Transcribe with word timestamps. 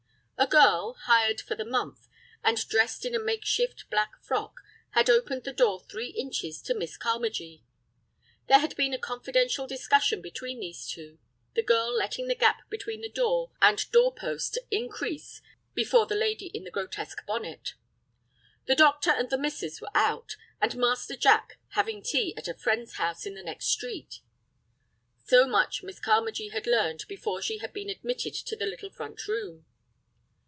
A 0.37 0.47
girl, 0.47 0.95
hired 1.03 1.39
for 1.39 1.53
the 1.53 1.63
month, 1.63 2.07
and 2.43 2.57
dressed 2.67 3.05
in 3.05 3.13
a 3.13 3.19
makeshift 3.19 3.87
black 3.91 4.13
frock, 4.23 4.61
had 4.89 5.07
opened 5.07 5.43
the 5.43 5.53
door 5.53 5.79
three 5.79 6.07
inches 6.09 6.63
to 6.63 6.73
Miss 6.73 6.97
Carmagee. 6.97 7.61
There 8.47 8.57
had 8.57 8.75
been 8.75 8.91
a 8.91 8.97
confidential 8.97 9.67
discussion 9.67 10.19
between 10.19 10.59
these 10.59 10.87
two, 10.87 11.19
the 11.53 11.61
girl 11.61 11.95
letting 11.95 12.25
the 12.27 12.33
gap 12.33 12.67
between 12.71 13.05
door 13.13 13.51
and 13.61 13.87
door 13.91 14.11
post 14.15 14.57
increase 14.71 15.43
before 15.75 16.07
the 16.07 16.15
lady 16.15 16.47
in 16.47 16.63
the 16.63 16.71
grotesque 16.71 17.23
bonnet. 17.27 17.75
The 18.65 18.75
doctor 18.75 19.11
and 19.11 19.29
the 19.29 19.37
"missus" 19.37 19.79
were 19.79 19.95
out, 19.95 20.37
and 20.59 20.75
Master 20.75 21.15
Jack 21.15 21.59
having 21.73 22.01
tea 22.01 22.33
at 22.35 22.47
a 22.47 22.55
friend's 22.55 22.93
house 22.95 23.27
in 23.27 23.35
the 23.35 23.43
next 23.43 23.67
street. 23.67 24.21
So 25.23 25.45
much 25.47 25.83
Miss 25.83 25.99
Carmagee 25.99 26.49
had 26.51 26.65
learned 26.65 27.05
before 27.07 27.43
she 27.43 27.59
had 27.59 27.71
been 27.71 27.91
admitted 27.91 28.33
to 28.33 28.55
the 28.55 28.65
little 28.65 28.89
front 28.89 29.27
room. 29.27 29.67